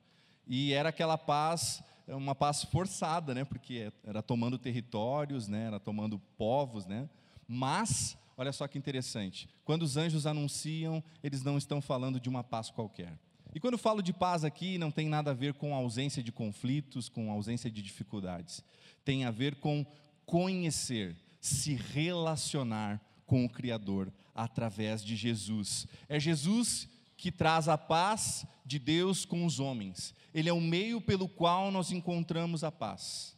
E 0.46 0.72
era 0.72 0.88
aquela 0.88 1.18
paz, 1.18 1.82
uma 2.08 2.34
paz 2.34 2.64
forçada, 2.64 3.34
né? 3.34 3.44
Porque 3.44 3.92
era 4.02 4.22
tomando 4.22 4.56
territórios, 4.56 5.46
né? 5.46 5.66
Era 5.66 5.78
tomando 5.78 6.18
povos, 6.38 6.86
né? 6.86 7.06
Mas, 7.46 8.16
olha 8.34 8.50
só 8.50 8.66
que 8.66 8.78
interessante, 8.78 9.46
quando 9.62 9.82
os 9.82 9.98
anjos 9.98 10.26
anunciam, 10.26 11.04
eles 11.22 11.42
não 11.42 11.58
estão 11.58 11.82
falando 11.82 12.18
de 12.18 12.30
uma 12.30 12.42
paz 12.42 12.70
qualquer. 12.70 13.18
E 13.54 13.60
quando 13.60 13.76
falo 13.76 14.00
de 14.00 14.14
paz 14.14 14.42
aqui, 14.42 14.78
não 14.78 14.90
tem 14.90 15.06
nada 15.06 15.32
a 15.32 15.34
ver 15.34 15.52
com 15.52 15.74
ausência 15.74 16.22
de 16.22 16.32
conflitos, 16.32 17.10
com 17.10 17.30
ausência 17.30 17.70
de 17.70 17.82
dificuldades. 17.82 18.64
Tem 19.04 19.26
a 19.26 19.30
ver 19.30 19.56
com 19.56 19.84
conhecer, 20.24 21.14
se 21.46 21.74
relacionar 21.74 23.00
com 23.26 23.44
o 23.44 23.48
Criador 23.48 24.12
através 24.34 25.04
de 25.04 25.16
Jesus. 25.16 25.86
É 26.08 26.18
Jesus 26.18 26.88
que 27.16 27.32
traz 27.32 27.68
a 27.68 27.78
paz 27.78 28.46
de 28.64 28.78
Deus 28.78 29.24
com 29.24 29.46
os 29.46 29.58
homens. 29.58 30.14
Ele 30.34 30.48
é 30.48 30.52
o 30.52 30.60
meio 30.60 31.00
pelo 31.00 31.28
qual 31.28 31.70
nós 31.70 31.90
encontramos 31.90 32.62
a 32.62 32.70
paz. 32.70 33.36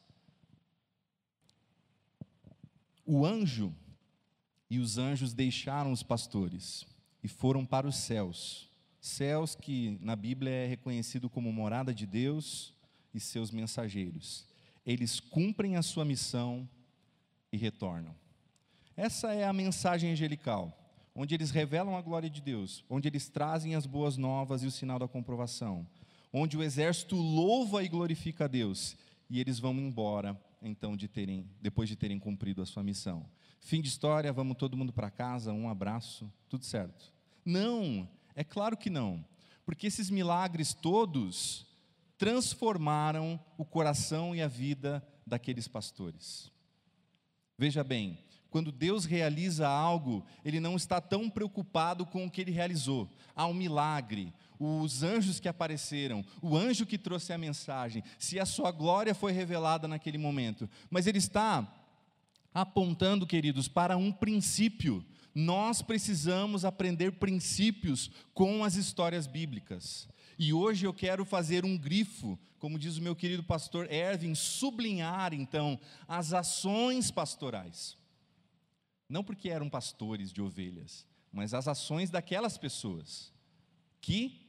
O 3.05 3.25
anjo 3.25 3.75
e 4.69 4.79
os 4.79 4.99
anjos 4.99 5.33
deixaram 5.33 5.93
os 5.93 6.03
pastores 6.03 6.87
e 7.23 7.29
foram 7.29 7.65
para 7.65 7.87
os 7.87 7.97
céus 7.97 8.69
Céus 9.01 9.55
que 9.55 9.97
na 10.01 10.17
Bíblia 10.17 10.51
é 10.51 10.67
reconhecido 10.67 11.31
como 11.31 11.53
morada 11.53 11.95
de 11.95 12.05
Deus 12.05 12.75
e 13.15 13.21
seus 13.21 13.51
mensageiros. 13.51 14.47
Eles 14.85 15.21
cumprem 15.21 15.77
a 15.77 15.83
sua 15.83 16.05
missão 16.05 16.69
e 17.53 17.57
retornam. 17.57 18.15
Essa 18.97 19.33
é 19.33 19.45
a 19.45 19.53
mensagem 19.53 20.11
angelical, 20.11 20.77
onde 21.15 21.35
eles 21.35 21.51
revelam 21.51 21.97
a 21.97 22.03
glória 22.03 22.29
de 22.29 22.41
Deus, 22.41 22.85
onde 22.89 23.09
eles 23.09 23.29
trazem 23.29 23.75
as 23.75 23.87
boas 23.87 24.17
novas 24.17 24.63
e 24.63 24.67
o 24.67 24.71
sinal 24.71 24.99
da 24.99 25.09
comprovação, 25.09 25.87
onde 26.33 26.57
o 26.57 26.63
exército 26.63 27.17
louva 27.17 27.83
e 27.83 27.89
glorifica 27.89 28.45
a 28.45 28.49
Deus 28.49 28.97
e 29.31 29.41
eles 29.41 29.59
vão 29.59 29.73
embora 29.75 30.41
então 30.61 30.97
de 30.97 31.07
terem 31.07 31.49
depois 31.61 31.89
de 31.89 31.97
terem 31.97 32.19
cumprido 32.19 32.63
a 32.63 32.67
sua 32.67 32.83
missão. 32.83 33.25
Fim 33.61 33.81
de 33.81 33.89
história, 33.89 34.33
vamos 34.33 34.57
todo 34.57 34.77
mundo 34.77 34.93
para 34.93 35.11
casa, 35.11 35.53
um 35.53 35.69
abraço, 35.69 36.33
tudo 36.49 36.65
certo. 36.65 37.13
Não, 37.45 38.09
é 38.35 38.45
claro 38.45 38.77
que 38.77 38.91
não, 38.91 39.25
porque 39.65 39.87
esses 39.87 40.11
milagres 40.11 40.75
todos 40.75 41.67
transformaram 42.17 43.39
o 43.57 43.65
coração 43.65 44.35
e 44.35 44.43
a 44.43 44.49
vida 44.49 45.07
daqueles 45.27 45.69
pastores. 45.69 46.51
Veja 47.59 47.83
bem, 47.83 48.17
quando 48.51 48.71
Deus 48.71 49.05
realiza 49.05 49.69
algo, 49.69 50.25
Ele 50.45 50.61
não 50.61 50.77
está 50.77 51.01
tão 51.01 51.29
preocupado 51.29 52.07
com 52.07 52.25
o 52.25 52.31
que 52.31 52.41
Ele 52.41 52.53
realizou. 52.53 53.11
Há 53.35 53.47
um 53.47 53.53
milagre, 53.53 54.33
os 54.59 55.03
anjos 55.03 55.41
que 55.41 55.49
apareceram, 55.49 56.25
o 56.41 56.57
anjo 56.57 56.87
que 56.87 56.97
trouxe 56.97 57.33
a 57.33 57.39
mensagem, 57.39 58.03
se 58.19 58.39
a 58.39 58.47
sua 58.47 58.71
glória 58.71 59.15
foi 59.15 59.33
revelada 59.33 59.89
naquele 59.89 60.19
momento. 60.19 60.71
Mas 60.89 61.07
Ele 61.07 61.19
está 61.19 61.67
apontando, 62.55 63.27
queridos, 63.27 63.69
para 63.69 63.97
um 63.97 64.13
princípio 64.13 65.05
nós 65.35 65.83
precisamos 65.83 66.65
aprender 66.65 67.13
princípios 67.13 68.11
com 68.35 68.65
as 68.65 68.75
histórias 68.75 69.27
bíblicas. 69.27 70.09
E 70.39 70.53
hoje 70.53 70.87
eu 70.87 70.95
quero 70.95 71.25
fazer 71.25 71.65
um 71.65 71.77
grifo, 71.77 72.39
como 72.59 72.79
diz 72.79 72.97
o 72.97 73.03
meu 73.03 73.17
querido 73.17 73.43
pastor 73.43 73.91
Erwin, 73.91 74.35
sublinhar 74.35 75.35
então 75.35 75.79
as 76.07 76.33
ações 76.33 77.11
pastorais. 77.11 77.97
Não 79.09 79.25
porque 79.25 79.49
eram 79.49 79.69
pastores 79.69 80.33
de 80.33 80.41
ovelhas, 80.41 81.07
mas 81.33 81.55
as 81.55 81.67
ações 81.67 82.11
daquelas 82.11 82.57
pessoas 82.57 83.33
que 84.01 84.47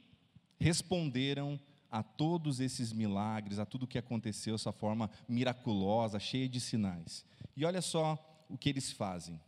responderam 0.58 1.58
a 1.90 2.02
todos 2.02 2.60
esses 2.60 2.92
milagres, 2.92 3.58
a 3.58 3.66
tudo 3.66 3.86
que 3.86 3.98
aconteceu, 3.98 4.54
essa 4.54 4.70
forma 4.70 5.10
miraculosa, 5.28 6.20
cheia 6.20 6.48
de 6.48 6.60
sinais. 6.60 7.24
E 7.56 7.64
olha 7.64 7.82
só 7.82 8.16
o 8.48 8.56
que 8.56 8.68
eles 8.68 8.92
fazem 8.92 9.40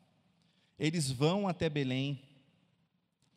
eles 0.83 1.13
vão 1.13 1.47
até 1.47 1.71
Belém 1.71 2.21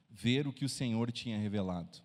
ver 0.10 0.48
o 0.48 0.54
que 0.54 0.66
o 0.66 0.70
Senhor 0.70 1.12
tinha 1.12 1.38
revelado. 1.38 2.02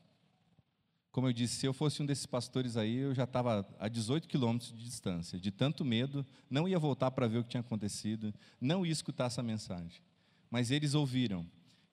Como 1.13 1.27
eu 1.27 1.33
disse, 1.33 1.57
se 1.57 1.67
eu 1.67 1.73
fosse 1.73 2.01
um 2.03 2.07
desses 2.07 2.27
pastores 2.27 2.77
aí, 2.77 2.97
eu 2.97 3.15
já 3.15 3.25
estava 3.25 3.67
a 3.79 3.89
18 3.89 4.29
quilômetros 4.29 4.73
de 4.73 4.85
distância, 4.85 5.41
de 5.41 5.51
tanto 5.51 5.85
medo, 5.85 6.25
não 6.49 6.69
ia 6.69 6.79
voltar 6.79 7.11
para 7.11 7.27
ver 7.27 7.39
o 7.39 7.45
que 7.45 7.51
tinha 7.51 7.61
acontecido, 7.61 8.33
não 8.61 8.87
ia 8.87 8.93
escutar 8.93 9.25
essa 9.25 9.43
mensagem. 9.43 10.01
Mas 10.49 10.71
eles 10.71 10.95
ouviram, 10.95 11.45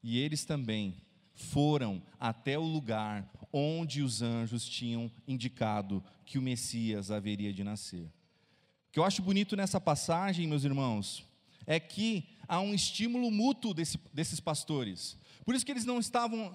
e 0.03 0.19
eles 0.19 0.45
também 0.45 0.95
foram 1.33 2.01
até 2.19 2.57
o 2.59 2.63
lugar 2.63 3.31
onde 3.51 4.01
os 4.01 4.21
anjos 4.21 4.67
tinham 4.67 5.11
indicado 5.27 6.03
que 6.25 6.37
o 6.37 6.41
Messias 6.41 7.09
haveria 7.09 7.53
de 7.53 7.63
nascer. 7.63 8.05
O 8.05 8.91
que 8.91 8.99
eu 8.99 9.03
acho 9.03 9.21
bonito 9.21 9.55
nessa 9.55 9.79
passagem, 9.81 10.47
meus 10.47 10.63
irmãos, 10.63 11.23
é 11.65 11.79
que 11.79 12.27
há 12.47 12.59
um 12.59 12.73
estímulo 12.73 13.29
mútuo 13.29 13.73
desse, 13.73 13.99
desses 14.13 14.39
pastores. 14.39 15.17
Por 15.47 15.55
isso 15.55 15.65
que 15.65 15.71
eles 15.71 15.85
não 15.85 15.97
estavam, 15.97 16.51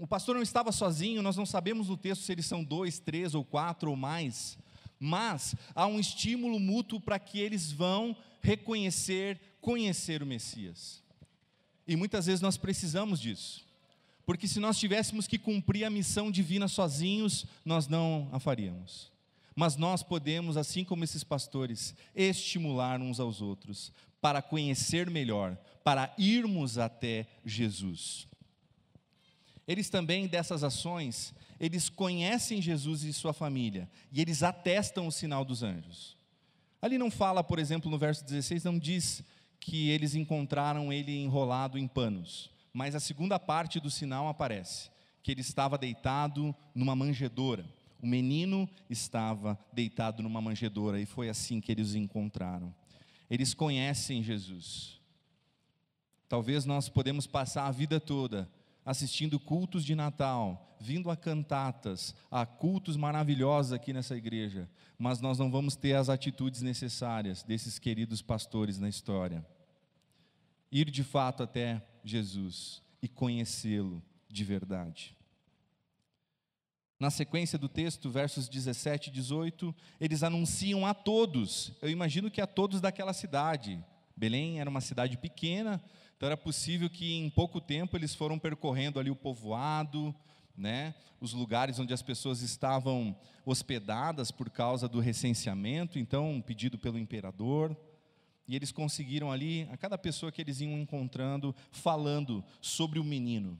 o 0.00 0.04
pastor 0.04 0.34
não 0.34 0.42
estava 0.42 0.72
sozinho, 0.72 1.22
nós 1.22 1.36
não 1.36 1.46
sabemos 1.46 1.88
no 1.88 1.96
texto 1.96 2.22
se 2.22 2.32
eles 2.32 2.44
são 2.44 2.64
dois, 2.64 2.98
três 2.98 3.36
ou 3.36 3.44
quatro 3.44 3.88
ou 3.88 3.94
mais, 3.94 4.58
mas 4.98 5.54
há 5.76 5.86
um 5.86 6.00
estímulo 6.00 6.58
mútuo 6.58 7.00
para 7.00 7.20
que 7.20 7.38
eles 7.38 7.70
vão 7.70 8.16
reconhecer, 8.40 9.40
conhecer 9.60 10.24
o 10.24 10.26
Messias. 10.26 11.04
E 11.86 11.94
muitas 11.94 12.26
vezes 12.26 12.40
nós 12.40 12.56
precisamos 12.56 13.20
disso, 13.20 13.64
porque 14.26 14.48
se 14.48 14.58
nós 14.58 14.76
tivéssemos 14.76 15.28
que 15.28 15.38
cumprir 15.38 15.84
a 15.84 15.90
missão 15.90 16.28
divina 16.28 16.66
sozinhos, 16.66 17.46
nós 17.64 17.86
não 17.86 18.28
a 18.32 18.40
faríamos. 18.40 19.12
Mas 19.54 19.76
nós 19.76 20.02
podemos, 20.02 20.56
assim 20.56 20.82
como 20.82 21.04
esses 21.04 21.22
pastores, 21.22 21.94
estimular 22.12 23.00
uns 23.00 23.20
aos 23.20 23.40
outros, 23.40 23.92
para 24.20 24.42
conhecer 24.42 25.08
melhor, 25.08 25.56
para 25.84 26.12
irmos 26.18 26.76
até 26.76 27.28
Jesus. 27.44 28.31
Eles 29.72 29.88
também, 29.88 30.26
dessas 30.26 30.62
ações, 30.62 31.34
eles 31.58 31.88
conhecem 31.88 32.60
Jesus 32.60 33.02
e 33.04 33.12
sua 33.12 33.32
família, 33.32 33.88
e 34.12 34.20
eles 34.20 34.42
atestam 34.42 35.06
o 35.06 35.12
sinal 35.12 35.44
dos 35.44 35.62
anjos. 35.62 36.16
Ali 36.80 36.98
não 36.98 37.10
fala, 37.10 37.42
por 37.42 37.58
exemplo, 37.58 37.90
no 37.90 37.98
verso 37.98 38.24
16, 38.24 38.64
não 38.64 38.78
diz 38.78 39.22
que 39.58 39.90
eles 39.90 40.14
encontraram 40.14 40.92
ele 40.92 41.16
enrolado 41.16 41.78
em 41.78 41.86
panos, 41.86 42.50
mas 42.72 42.94
a 42.94 43.00
segunda 43.00 43.38
parte 43.38 43.80
do 43.80 43.90
sinal 43.90 44.28
aparece, 44.28 44.90
que 45.22 45.30
ele 45.30 45.40
estava 45.40 45.78
deitado 45.78 46.54
numa 46.74 46.96
manjedoura. 46.96 47.64
O 48.02 48.06
menino 48.06 48.68
estava 48.90 49.58
deitado 49.72 50.22
numa 50.22 50.40
manjedoura, 50.40 51.00
e 51.00 51.06
foi 51.06 51.28
assim 51.28 51.60
que 51.60 51.70
eles 51.70 51.94
o 51.94 51.98
encontraram 51.98 52.74
eles 53.32 53.54
conhecem 53.54 54.22
Jesus. 54.22 55.00
Talvez 56.28 56.66
nós 56.66 56.90
podemos 56.90 57.26
passar 57.26 57.66
a 57.66 57.70
vida 57.70 57.98
toda 57.98 58.46
assistindo 58.84 59.38
cultos 59.38 59.84
de 59.84 59.94
Natal, 59.94 60.76
vindo 60.80 61.10
a 61.10 61.16
cantatas, 61.16 62.14
a 62.30 62.44
cultos 62.44 62.96
maravilhosos 62.96 63.72
aqui 63.72 63.92
nessa 63.92 64.16
igreja, 64.16 64.68
mas 64.98 65.20
nós 65.20 65.38
não 65.38 65.50
vamos 65.50 65.76
ter 65.76 65.94
as 65.94 66.08
atitudes 66.08 66.62
necessárias 66.62 67.42
desses 67.42 67.78
queridos 67.78 68.20
pastores 68.20 68.78
na 68.78 68.88
história. 68.88 69.46
Ir 70.70 70.90
de 70.90 71.04
fato 71.04 71.42
até 71.42 71.82
Jesus 72.04 72.82
e 73.00 73.08
conhecê-lo 73.08 74.02
de 74.28 74.44
verdade. 74.44 75.16
Na 76.98 77.10
sequência 77.10 77.58
do 77.58 77.68
texto, 77.68 78.08
versos 78.10 78.48
17 78.48 79.10
e 79.10 79.12
18, 79.12 79.74
eles 80.00 80.22
anunciam 80.22 80.86
a 80.86 80.94
todos, 80.94 81.72
eu 81.82 81.90
imagino 81.90 82.30
que 82.30 82.40
a 82.40 82.46
todos 82.46 82.80
daquela 82.80 83.12
cidade. 83.12 83.84
Belém 84.16 84.60
era 84.60 84.70
uma 84.70 84.80
cidade 84.80 85.18
pequena, 85.18 85.82
então 86.22 86.28
era 86.28 86.36
possível 86.36 86.88
que 86.88 87.14
em 87.14 87.28
pouco 87.28 87.60
tempo 87.60 87.96
eles 87.96 88.14
foram 88.14 88.38
percorrendo 88.38 89.00
ali 89.00 89.10
o 89.10 89.16
povoado, 89.16 90.14
né, 90.56 90.94
os 91.20 91.32
lugares 91.32 91.80
onde 91.80 91.92
as 91.92 92.00
pessoas 92.00 92.42
estavam 92.42 93.16
hospedadas 93.44 94.30
por 94.30 94.48
causa 94.48 94.88
do 94.88 95.00
recenseamento, 95.00 95.98
então 95.98 96.40
pedido 96.40 96.78
pelo 96.78 96.96
imperador. 96.96 97.76
E 98.46 98.54
eles 98.54 98.70
conseguiram 98.70 99.32
ali, 99.32 99.68
a 99.72 99.76
cada 99.76 99.98
pessoa 99.98 100.30
que 100.30 100.40
eles 100.40 100.60
iam 100.60 100.78
encontrando, 100.78 101.52
falando 101.72 102.44
sobre 102.60 103.00
o 103.00 103.04
menino. 103.04 103.58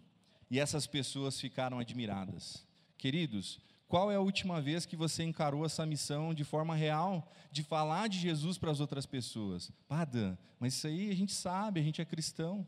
E 0.48 0.60
essas 0.60 0.86
pessoas 0.86 1.40
ficaram 1.40 1.80
admiradas. 1.80 2.64
Queridos, 2.96 3.58
qual 3.92 4.10
é 4.10 4.14
a 4.14 4.20
última 4.20 4.58
vez 4.58 4.86
que 4.86 4.96
você 4.96 5.22
encarou 5.22 5.66
essa 5.66 5.84
missão 5.84 6.32
de 6.32 6.44
forma 6.44 6.74
real, 6.74 7.30
de 7.50 7.62
falar 7.62 8.08
de 8.08 8.18
Jesus 8.18 8.56
para 8.56 8.70
as 8.70 8.80
outras 8.80 9.04
pessoas? 9.04 9.70
Pada, 9.86 10.38
mas 10.58 10.72
isso 10.72 10.86
aí 10.86 11.10
a 11.10 11.14
gente 11.14 11.34
sabe, 11.34 11.78
a 11.78 11.82
gente 11.82 12.00
é 12.00 12.04
cristão. 12.06 12.66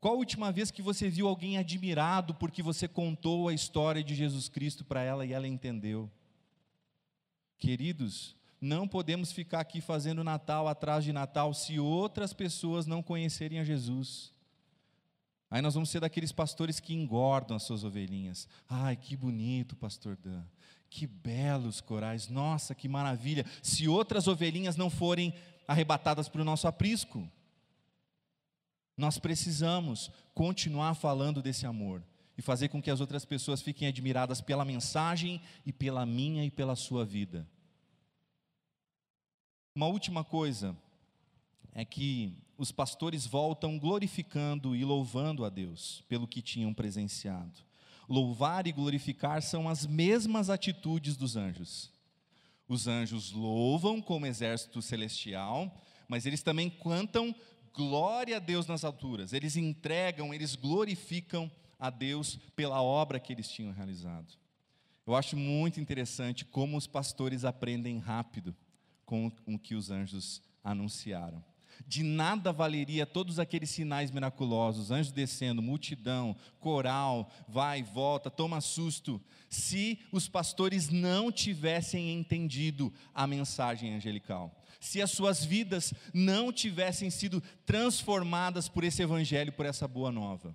Qual 0.00 0.14
a 0.14 0.16
última 0.16 0.50
vez 0.50 0.72
que 0.72 0.82
você 0.82 1.08
viu 1.08 1.28
alguém 1.28 1.58
admirado 1.58 2.34
porque 2.34 2.60
você 2.60 2.88
contou 2.88 3.46
a 3.46 3.54
história 3.54 4.02
de 4.02 4.16
Jesus 4.16 4.48
Cristo 4.48 4.84
para 4.84 5.00
ela 5.00 5.24
e 5.24 5.32
ela 5.32 5.46
entendeu? 5.46 6.10
Queridos, 7.56 8.34
não 8.60 8.88
podemos 8.88 9.30
ficar 9.30 9.60
aqui 9.60 9.80
fazendo 9.80 10.24
Natal 10.24 10.66
atrás 10.66 11.04
de 11.04 11.12
Natal 11.12 11.54
se 11.54 11.78
outras 11.78 12.32
pessoas 12.32 12.84
não 12.84 13.00
conhecerem 13.00 13.60
a 13.60 13.64
Jesus. 13.64 14.34
Aí 15.50 15.62
nós 15.62 15.74
vamos 15.74 15.90
ser 15.90 16.00
daqueles 16.00 16.32
pastores 16.32 16.80
que 16.80 16.94
engordam 16.94 17.56
as 17.56 17.62
suas 17.62 17.84
ovelhinhas. 17.84 18.48
Ai, 18.68 18.96
que 18.96 19.16
bonito, 19.16 19.76
pastor 19.76 20.16
Dan. 20.16 20.44
Que 20.90 21.06
belos 21.06 21.80
corais. 21.80 22.28
Nossa, 22.28 22.74
que 22.74 22.88
maravilha. 22.88 23.44
Se 23.62 23.88
outras 23.88 24.26
ovelhinhas 24.26 24.76
não 24.76 24.90
forem 24.90 25.32
arrebatadas 25.66 26.28
para 26.28 26.40
o 26.40 26.44
nosso 26.44 26.66
aprisco. 26.66 27.30
Nós 28.96 29.18
precisamos 29.18 30.10
continuar 30.34 30.94
falando 30.94 31.42
desse 31.42 31.66
amor 31.66 32.02
e 32.38 32.42
fazer 32.42 32.68
com 32.68 32.80
que 32.80 32.90
as 32.90 33.00
outras 33.00 33.24
pessoas 33.24 33.60
fiquem 33.60 33.88
admiradas 33.88 34.40
pela 34.40 34.64
mensagem 34.64 35.40
e 35.64 35.72
pela 35.72 36.06
minha 36.06 36.44
e 36.44 36.50
pela 36.50 36.76
sua 36.76 37.04
vida. 37.04 37.46
Uma 39.74 39.86
última 39.86 40.24
coisa 40.24 40.76
é 41.78 41.84
que 41.84 42.32
os 42.56 42.72
pastores 42.72 43.26
voltam 43.26 43.78
glorificando 43.78 44.74
e 44.74 44.82
louvando 44.82 45.44
a 45.44 45.50
Deus 45.50 46.02
pelo 46.08 46.26
que 46.26 46.40
tinham 46.40 46.72
presenciado. 46.72 47.52
Louvar 48.08 48.66
e 48.66 48.72
glorificar 48.72 49.42
são 49.42 49.68
as 49.68 49.84
mesmas 49.86 50.48
atitudes 50.48 51.18
dos 51.18 51.36
anjos. 51.36 51.92
Os 52.66 52.86
anjos 52.86 53.30
louvam 53.30 54.00
como 54.00 54.24
exército 54.24 54.80
celestial, 54.80 55.70
mas 56.08 56.24
eles 56.24 56.42
também 56.42 56.70
cantam 56.70 57.34
glória 57.74 58.38
a 58.38 58.40
Deus 58.40 58.66
nas 58.66 58.82
alturas. 58.82 59.34
Eles 59.34 59.54
entregam, 59.54 60.32
eles 60.32 60.56
glorificam 60.56 61.50
a 61.78 61.90
Deus 61.90 62.38
pela 62.56 62.80
obra 62.80 63.20
que 63.20 63.34
eles 63.34 63.50
tinham 63.50 63.74
realizado. 63.74 64.32
Eu 65.06 65.14
acho 65.14 65.36
muito 65.36 65.78
interessante 65.78 66.42
como 66.42 66.74
os 66.78 66.86
pastores 66.86 67.44
aprendem 67.44 67.98
rápido 67.98 68.56
com 69.04 69.30
o 69.46 69.58
que 69.58 69.74
os 69.74 69.90
anjos 69.90 70.40
anunciaram. 70.64 71.44
De 71.86 72.02
nada 72.02 72.52
valeria 72.52 73.04
todos 73.04 73.38
aqueles 73.38 73.70
sinais 73.70 74.10
miraculosos, 74.10 74.90
anjos 74.90 75.12
descendo, 75.12 75.60
multidão, 75.60 76.36
coral, 76.60 77.30
vai, 77.48 77.82
volta, 77.82 78.30
toma 78.30 78.60
susto, 78.60 79.20
se 79.48 79.98
os 80.12 80.28
pastores 80.28 80.88
não 80.88 81.32
tivessem 81.32 82.12
entendido 82.12 82.92
a 83.14 83.26
mensagem 83.26 83.94
angelical, 83.94 84.54
se 84.80 85.00
as 85.00 85.10
suas 85.10 85.44
vidas 85.44 85.92
não 86.12 86.52
tivessem 86.52 87.10
sido 87.10 87.42
transformadas 87.64 88.68
por 88.68 88.84
esse 88.84 89.02
evangelho, 89.02 89.52
por 89.52 89.66
essa 89.66 89.86
boa 89.88 90.12
nova. 90.12 90.54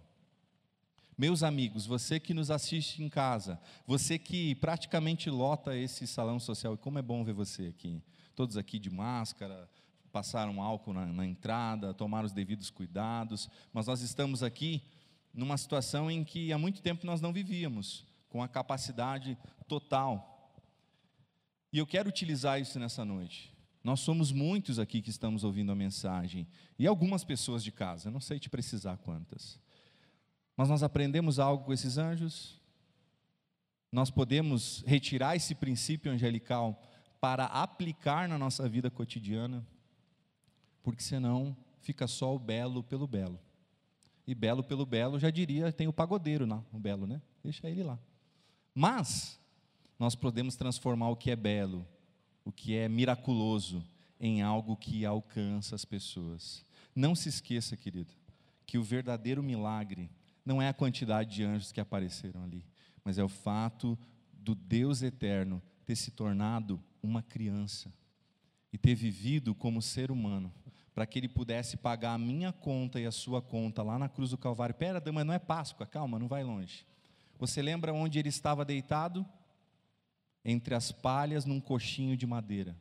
Meus 1.17 1.43
amigos, 1.43 1.85
você 1.85 2.19
que 2.19 2.33
nos 2.33 2.49
assiste 2.49 3.03
em 3.03 3.09
casa, 3.09 3.59
você 3.85 4.17
que 4.17 4.55
praticamente 4.55 5.29
lota 5.29 5.77
esse 5.77 6.07
salão 6.07 6.39
social, 6.39 6.73
e 6.73 6.77
como 6.77 6.97
é 6.97 7.01
bom 7.01 7.23
ver 7.23 7.33
você 7.33 7.67
aqui, 7.67 8.01
todos 8.35 8.57
aqui 8.57 8.79
de 8.79 8.89
máscara, 8.89 9.69
passaram 10.11 10.61
álcool 10.61 10.93
na, 10.93 11.05
na 11.05 11.25
entrada, 11.25 11.93
tomaram 11.93 12.25
os 12.25 12.33
devidos 12.33 12.69
cuidados, 12.69 13.49
mas 13.73 13.87
nós 13.87 14.01
estamos 14.01 14.43
aqui 14.43 14.83
numa 15.33 15.57
situação 15.57 16.11
em 16.11 16.23
que 16.23 16.51
há 16.51 16.57
muito 16.57 16.81
tempo 16.81 17.05
nós 17.05 17.21
não 17.21 17.31
vivíamos, 17.31 18.05
com 18.29 18.43
a 18.43 18.47
capacidade 18.47 19.37
total. 19.67 20.53
E 21.71 21.77
eu 21.77 21.87
quero 21.87 22.09
utilizar 22.09 22.59
isso 22.59 22.79
nessa 22.79 23.05
noite. 23.05 23.53
Nós 23.83 23.99
somos 24.01 24.31
muitos 24.31 24.77
aqui 24.77 25.01
que 25.01 25.09
estamos 25.09 25.43
ouvindo 25.43 25.71
a 25.71 25.75
mensagem, 25.75 26.47
e 26.77 26.85
algumas 26.85 27.23
pessoas 27.23 27.63
de 27.63 27.71
casa, 27.71 28.11
não 28.11 28.19
sei 28.19 28.39
te 28.39 28.49
precisar 28.49 28.97
quantas. 28.97 29.59
Mas 30.55 30.69
nós 30.69 30.83
aprendemos 30.83 31.39
algo 31.39 31.65
com 31.65 31.73
esses 31.73 31.97
anjos? 31.97 32.59
Nós 33.91 34.09
podemos 34.09 34.83
retirar 34.85 35.35
esse 35.35 35.55
princípio 35.55 36.11
angelical 36.11 36.81
para 37.19 37.45
aplicar 37.45 38.27
na 38.27 38.37
nossa 38.37 38.67
vida 38.69 38.89
cotidiana? 38.89 39.65
Porque 40.83 41.01
senão 41.01 41.55
fica 41.79 42.07
só 42.07 42.35
o 42.35 42.39
belo 42.39 42.83
pelo 42.83 43.07
belo. 43.07 43.39
E 44.25 44.35
belo 44.35 44.63
pelo 44.63 44.85
belo, 44.85 45.19
já 45.19 45.29
diria, 45.29 45.71
tem 45.71 45.87
o 45.87 45.93
pagodeiro 45.93 46.45
lá, 46.45 46.63
o 46.71 46.79
belo, 46.79 47.07
né? 47.07 47.21
Deixa 47.43 47.69
ele 47.69 47.83
lá. 47.83 47.99
Mas 48.73 49.39
nós 49.97 50.15
podemos 50.15 50.55
transformar 50.55 51.09
o 51.09 51.15
que 51.15 51.31
é 51.31 51.35
belo, 51.35 51.87
o 52.45 52.51
que 52.51 52.75
é 52.75 52.87
miraculoso, 52.87 53.83
em 54.19 54.41
algo 54.41 54.77
que 54.77 55.05
alcança 55.05 55.75
as 55.75 55.83
pessoas. 55.83 56.63
Não 56.95 57.15
se 57.15 57.29
esqueça, 57.29 57.75
querido, 57.75 58.13
que 58.65 58.77
o 58.77 58.83
verdadeiro 58.83 59.41
milagre 59.41 60.09
não 60.45 60.61
é 60.61 60.69
a 60.69 60.73
quantidade 60.73 61.35
de 61.35 61.43
anjos 61.43 61.71
que 61.71 61.81
apareceram 61.81 62.43
ali, 62.43 62.63
mas 63.03 63.17
é 63.17 63.23
o 63.23 63.29
fato 63.29 63.97
do 64.31 64.53
Deus 64.53 65.01
eterno 65.01 65.61
ter 65.85 65.95
se 65.95 66.11
tornado 66.11 66.81
uma 67.01 67.21
criança 67.21 67.91
e 68.71 68.77
ter 68.77 68.95
vivido 68.95 69.53
como 69.53 69.81
ser 69.81 70.11
humano, 70.11 70.53
para 70.93 71.05
que 71.05 71.19
ele 71.19 71.27
pudesse 71.27 71.77
pagar 71.77 72.13
a 72.13 72.17
minha 72.17 72.51
conta 72.51 72.99
e 72.99 73.05
a 73.05 73.11
sua 73.11 73.41
conta 73.41 73.81
lá 73.81 73.97
na 73.97 74.09
cruz 74.09 74.31
do 74.31 74.37
Calvário. 74.37 74.75
Pera, 74.75 75.01
mas 75.11 75.25
não 75.25 75.33
é 75.33 75.39
Páscoa, 75.39 75.85
calma, 75.85 76.19
não 76.19 76.27
vai 76.27 76.43
longe. 76.43 76.85
Você 77.39 77.61
lembra 77.61 77.93
onde 77.93 78.19
ele 78.19 78.29
estava 78.29 78.65
deitado? 78.65 79.25
Entre 80.43 80.75
as 80.75 80.91
palhas 80.91 81.45
num 81.45 81.59
coxinho 81.59 82.17
de 82.17 82.27
madeira. 82.27 82.75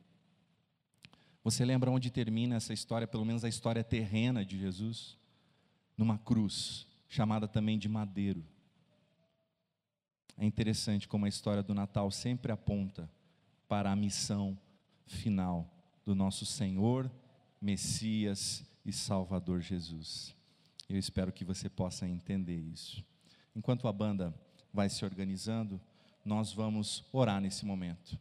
Você 1.43 1.65
lembra 1.65 1.89
onde 1.89 2.11
termina 2.11 2.55
essa 2.55 2.73
história, 2.73 3.07
pelo 3.07 3.25
menos 3.25 3.43
a 3.43 3.49
história 3.49 3.83
terrena 3.83 4.45
de 4.45 4.59
Jesus? 4.59 5.17
Numa 5.97 6.17
cruz, 6.17 6.85
chamada 7.07 7.47
também 7.47 7.79
de 7.79 7.89
madeiro. 7.89 8.45
É 10.37 10.45
interessante 10.45 11.07
como 11.07 11.25
a 11.25 11.29
história 11.29 11.63
do 11.63 11.73
Natal 11.73 12.09
sempre 12.11 12.51
aponta 12.51 13.09
para 13.67 13.91
a 13.91 13.95
missão 13.95 14.57
final 15.05 15.69
do 16.05 16.13
nosso 16.13 16.45
Senhor, 16.45 17.11
Messias 17.61 18.63
e 18.83 18.91
Salvador 18.91 19.61
Jesus. 19.61 20.35
Eu 20.89 20.97
espero 20.97 21.31
que 21.31 21.45
você 21.45 21.69
possa 21.69 22.07
entender 22.07 22.57
isso. 22.57 23.05
Enquanto 23.55 23.87
a 23.87 23.93
banda 23.93 24.33
vai 24.73 24.89
se 24.89 25.05
organizando, 25.05 25.79
nós 26.25 26.51
vamos 26.51 27.05
orar 27.13 27.39
nesse 27.39 27.65
momento. 27.65 28.19